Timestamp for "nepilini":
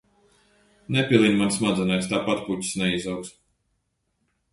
0.95-1.35